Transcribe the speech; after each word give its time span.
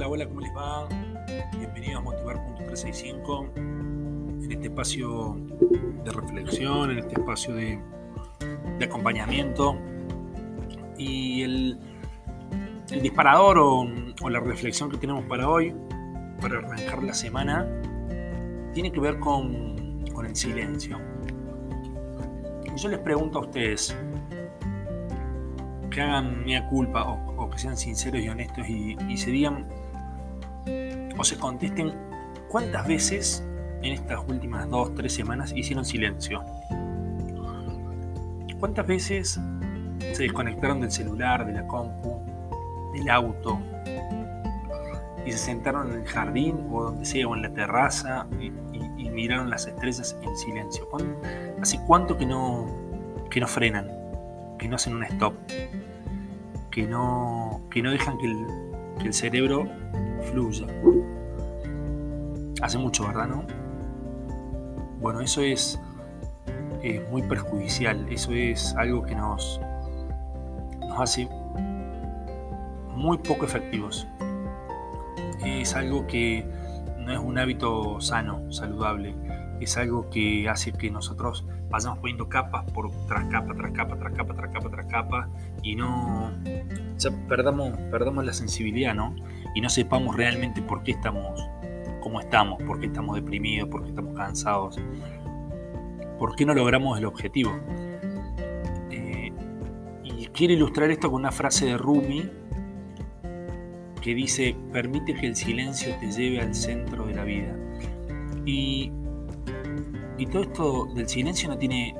Hola, 0.00 0.08
hola, 0.08 0.26
¿cómo 0.28 0.40
les 0.40 0.56
va? 0.56 0.88
Bienvenidos 1.58 1.96
a 1.96 2.00
Motivar.365 2.00 3.52
en 3.54 4.50
este 4.50 4.68
espacio 4.68 5.36
de 6.02 6.10
reflexión, 6.10 6.90
en 6.92 7.00
este 7.00 7.20
espacio 7.20 7.54
de, 7.54 7.78
acompañamiento. 8.82 9.76
Y 10.96 11.42
el, 11.42 11.78
disparador 13.02 13.58
o, 13.58 13.86
la 14.30 14.40
reflexión 14.40 14.90
que 14.90 14.96
tenemos 14.96 15.22
para 15.26 15.46
hoy, 15.46 15.74
para 16.40 16.60
arrancar 16.60 17.02
la 17.02 17.12
semana, 17.12 17.68
tiene 18.72 18.90
que 18.90 19.00
ver 19.00 19.18
con, 19.18 20.02
el 20.24 20.34
silencio. 20.34 20.98
Yo 22.74 22.88
les 22.88 23.00
pregunto 23.00 23.40
a 23.40 23.42
ustedes 23.42 23.94
que 25.90 26.00
hagan 26.00 26.42
mea 26.46 26.66
culpa 26.70 27.04
o, 27.04 27.44
o 27.44 27.50
que 27.50 27.58
sean 27.58 27.76
sinceros 27.76 28.22
y 28.22 28.30
honestos 28.30 28.66
y, 28.66 28.96
y 29.06 29.18
se 29.18 29.30
digan 29.30 29.68
o 31.18 31.24
se 31.24 31.36
contesten 31.36 31.92
cuántas 32.48 32.86
veces 32.86 33.44
en 33.82 33.92
estas 33.92 34.20
últimas 34.28 34.68
dos, 34.68 34.94
tres 34.94 35.14
semanas 35.14 35.52
hicieron 35.54 35.84
silencio. 35.84 36.44
¿Cuántas 38.58 38.86
veces 38.86 39.40
se 40.12 40.22
desconectaron 40.22 40.80
del 40.80 40.90
celular, 40.90 41.46
de 41.46 41.52
la 41.52 41.66
compu, 41.66 42.20
del 42.92 43.08
auto 43.08 43.58
y 45.24 45.32
se 45.32 45.38
sentaron 45.38 45.92
en 45.92 46.00
el 46.00 46.06
jardín 46.06 46.66
o 46.70 46.84
donde 46.84 47.04
sea 47.04 47.26
o 47.26 47.34
en 47.34 47.42
la 47.42 47.50
terraza 47.50 48.26
y, 48.38 48.50
miraron 49.10 49.50
las 49.50 49.66
estrellas 49.66 50.16
en 50.22 50.36
silencio? 50.36 50.88
¿Hace 51.60 51.78
cuánto 51.86 52.16
que 52.16 52.24
no, 52.24 52.66
que 53.28 53.40
no 53.40 53.46
frenan? 53.46 53.90
Que 54.58 54.68
no 54.68 54.76
hacen 54.76 54.94
un 54.94 55.04
stop? 55.04 55.34
Que 56.70 56.86
no, 56.86 57.60
que 57.70 57.82
no 57.82 57.90
dejan 57.90 58.16
que 58.18 59.06
el 59.06 59.12
cerebro 59.12 59.68
fluya. 60.20 60.66
Hace 62.62 62.78
mucho, 62.78 63.06
¿verdad? 63.06 63.28
¿No? 63.28 63.44
Bueno, 65.00 65.20
eso 65.20 65.40
es 65.40 65.80
eh, 66.82 67.06
muy 67.10 67.22
perjudicial. 67.22 68.06
Eso 68.10 68.32
es 68.32 68.74
algo 68.76 69.02
que 69.02 69.14
nos, 69.14 69.60
nos 70.80 71.00
hace 71.00 71.28
muy 72.94 73.18
poco 73.18 73.44
efectivos. 73.44 74.06
Es 75.44 75.74
algo 75.74 76.06
que 76.06 76.44
no 76.98 77.12
es 77.12 77.18
un 77.18 77.38
hábito 77.38 78.00
sano, 78.00 78.52
saludable. 78.52 79.14
Es 79.60 79.76
algo 79.76 80.08
que 80.10 80.48
hace 80.48 80.72
que 80.72 80.90
nosotros 80.90 81.46
vayamos 81.70 81.98
poniendo 81.98 82.28
capas 82.28 82.64
por 82.72 82.90
tras 83.06 83.24
capa, 83.26 83.54
tras 83.54 83.72
capa, 83.72 83.96
tras 83.96 84.12
capa, 84.12 84.34
tras 84.34 84.52
capa, 84.52 84.70
tras 84.70 84.86
capa, 84.86 85.28
y 85.62 85.76
no 85.76 86.32
perdamos, 87.28 87.76
perdamos 87.90 88.24
la 88.24 88.32
sensibilidad, 88.32 88.94
¿no? 88.94 89.14
Y 89.54 89.60
no 89.60 89.68
sepamos 89.68 90.16
realmente 90.16 90.62
por 90.62 90.82
qué 90.82 90.92
estamos 90.92 91.48
como 92.00 92.20
estamos, 92.20 92.62
por 92.62 92.80
qué 92.80 92.86
estamos 92.86 93.16
deprimidos, 93.16 93.68
por 93.68 93.82
qué 93.82 93.90
estamos 93.90 94.16
cansados, 94.16 94.78
por 96.18 96.34
qué 96.34 96.44
no 96.44 96.54
logramos 96.54 96.98
el 96.98 97.04
objetivo. 97.04 97.52
Eh, 98.90 99.32
y 100.04 100.26
quiero 100.28 100.54
ilustrar 100.54 100.90
esto 100.90 101.10
con 101.10 101.20
una 101.20 101.32
frase 101.32 101.66
de 101.66 101.78
Rumi 101.78 102.28
que 104.00 104.14
dice, 104.14 104.56
permite 104.72 105.14
que 105.14 105.26
el 105.26 105.36
silencio 105.36 105.94
te 106.00 106.10
lleve 106.10 106.40
al 106.40 106.54
centro 106.54 107.06
de 107.06 107.14
la 107.14 107.24
vida. 107.24 107.54
Y, 108.46 108.90
y 110.16 110.26
todo 110.26 110.42
esto 110.42 110.86
del 110.94 111.08
silencio 111.08 111.48
no 111.48 111.58
tiene 111.58 111.94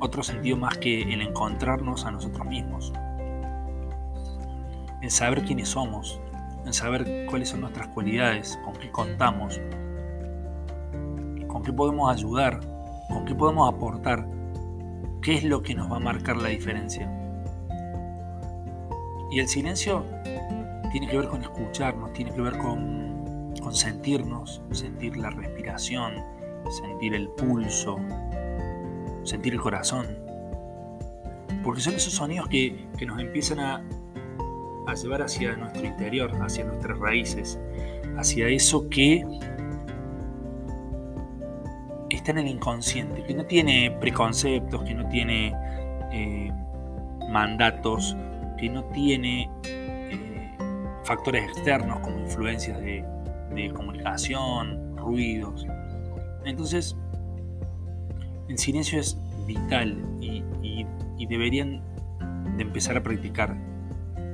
otro 0.00 0.22
sentido 0.22 0.56
más 0.56 0.78
que 0.78 1.02
el 1.02 1.20
encontrarnos 1.22 2.04
a 2.04 2.10
nosotros 2.10 2.46
mismos, 2.46 2.92
el 5.02 5.10
saber 5.10 5.44
quiénes 5.44 5.68
somos, 5.68 6.20
en 6.66 6.72
saber 6.72 7.26
cuáles 7.30 7.48
son 7.48 7.60
nuestras 7.60 7.88
cualidades, 7.88 8.58
con 8.64 8.74
qué 8.74 8.90
contamos, 8.90 9.60
con 11.46 11.62
qué 11.62 11.72
podemos 11.72 12.12
ayudar, 12.12 12.60
con 13.08 13.24
qué 13.24 13.34
podemos 13.34 13.72
aportar, 13.72 14.26
qué 15.22 15.36
es 15.36 15.44
lo 15.44 15.62
que 15.62 15.74
nos 15.74 15.90
va 15.90 15.96
a 15.96 16.00
marcar 16.00 16.36
la 16.36 16.48
diferencia. 16.48 17.08
Y 19.30 19.38
el 19.38 19.46
silencio 19.46 20.04
tiene 20.90 21.06
que 21.08 21.16
ver 21.16 21.28
con 21.28 21.42
escucharnos, 21.42 22.12
tiene 22.12 22.32
que 22.32 22.40
ver 22.40 22.58
con, 22.58 23.54
con 23.62 23.72
sentirnos, 23.72 24.60
sentir 24.72 25.16
la 25.16 25.30
respiración, 25.30 26.14
sentir 26.68 27.14
el 27.14 27.28
pulso, 27.28 27.96
sentir 29.22 29.52
el 29.54 29.60
corazón. 29.60 30.06
Porque 31.62 31.80
son 31.80 31.94
esos 31.94 32.12
sonidos 32.12 32.48
que, 32.48 32.88
que 32.98 33.06
nos 33.06 33.20
empiezan 33.20 33.60
a, 33.60 33.84
a 34.86 34.94
llevar 34.94 35.22
hacia 35.22 35.56
nuestro 35.56 35.84
interior, 35.84 36.30
hacia 36.40 36.64
nuestras 36.64 36.98
raíces, 36.98 37.58
hacia 38.16 38.48
eso 38.48 38.88
que 38.88 39.24
está 42.10 42.30
en 42.30 42.38
el 42.38 42.48
inconsciente, 42.48 43.22
que 43.24 43.34
no 43.34 43.44
tiene 43.44 43.96
preconceptos, 44.00 44.82
que 44.84 44.94
no 44.94 45.08
tiene 45.08 45.52
eh, 46.12 46.52
mandatos, 47.30 48.16
que 48.58 48.68
no 48.68 48.84
tiene 48.84 49.50
eh, 49.64 50.56
factores 51.04 51.44
externos 51.44 52.00
como 52.00 52.20
influencias 52.20 52.78
de, 52.80 53.04
comunicación, 53.74 54.96
ruidos. 54.98 55.66
Entonces, 56.44 56.94
el 58.48 58.58
silencio 58.58 59.00
es 59.00 59.18
vital 59.46 59.96
y, 60.20 60.44
y, 60.62 60.86
y 61.16 61.26
deberían 61.26 61.80
de 62.56 62.62
empezar 62.62 62.98
a 62.98 63.02
practicar 63.02 63.56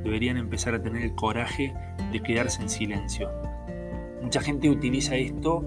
deberían 0.03 0.37
empezar 0.37 0.75
a 0.75 0.83
tener 0.83 1.03
el 1.03 1.15
coraje 1.15 1.75
de 2.11 2.21
quedarse 2.21 2.63
en 2.63 2.69
silencio. 2.69 3.31
Mucha 4.23 4.41
gente 4.41 4.71
utiliza 4.71 5.17
esto 5.17 5.65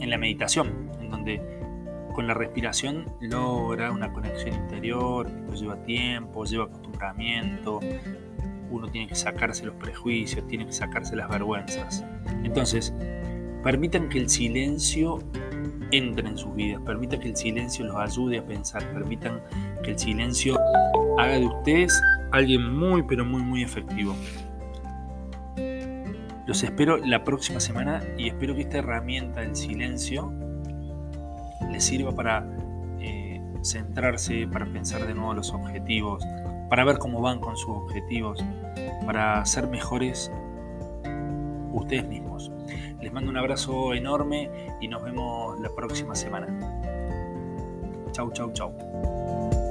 en 0.00 0.10
la 0.10 0.18
meditación, 0.18 0.90
en 1.00 1.10
donde 1.10 1.42
con 2.14 2.26
la 2.26 2.34
respiración 2.34 3.06
logra 3.20 3.90
una 3.90 4.12
conexión 4.12 4.54
interior, 4.54 5.26
esto 5.26 5.54
lleva 5.54 5.82
tiempo, 5.82 6.44
lleva 6.44 6.64
acostumbramiento, 6.64 7.80
uno 8.70 8.88
tiene 8.88 9.08
que 9.08 9.14
sacarse 9.14 9.66
los 9.66 9.74
prejuicios, 9.76 10.46
tiene 10.46 10.66
que 10.66 10.72
sacarse 10.72 11.16
las 11.16 11.28
vergüenzas. 11.28 12.04
Entonces, 12.44 12.94
permitan 13.62 14.08
que 14.08 14.18
el 14.18 14.28
silencio 14.28 15.18
entre 15.90 16.28
en 16.28 16.36
sus 16.36 16.54
vidas, 16.54 16.80
permitan 16.82 17.20
que 17.20 17.28
el 17.28 17.36
silencio 17.36 17.84
los 17.84 17.96
ayude 17.96 18.38
a 18.38 18.46
pensar, 18.46 18.82
permitan 18.92 19.40
que 19.82 19.92
el 19.92 19.98
silencio 19.98 20.58
haga 21.18 21.38
de 21.38 21.46
ustedes 21.46 22.00
alguien 22.34 22.74
muy 22.74 23.02
pero 23.02 23.24
muy 23.24 23.42
muy 23.42 23.62
efectivo. 23.62 24.14
Los 26.46 26.62
espero 26.62 26.98
la 26.98 27.24
próxima 27.24 27.58
semana 27.58 28.02
y 28.18 28.28
espero 28.28 28.54
que 28.54 28.62
esta 28.62 28.78
herramienta 28.78 29.40
del 29.40 29.56
silencio 29.56 30.32
les 31.70 31.84
sirva 31.84 32.14
para 32.14 32.46
eh, 33.00 33.40
centrarse, 33.62 34.46
para 34.46 34.66
pensar 34.66 35.06
de 35.06 35.14
nuevo 35.14 35.32
los 35.32 35.52
objetivos, 35.52 36.22
para 36.68 36.84
ver 36.84 36.98
cómo 36.98 37.22
van 37.22 37.40
con 37.40 37.56
sus 37.56 37.70
objetivos, 37.70 38.44
para 39.06 39.44
ser 39.46 39.68
mejores 39.68 40.30
ustedes 41.72 42.06
mismos. 42.06 42.50
Les 43.00 43.12
mando 43.12 43.30
un 43.30 43.36
abrazo 43.36 43.94
enorme 43.94 44.50
y 44.80 44.88
nos 44.88 45.02
vemos 45.02 45.58
la 45.60 45.70
próxima 45.70 46.14
semana. 46.14 46.46
Chau, 48.12 48.30
chau, 48.32 48.52
chau. 48.52 49.63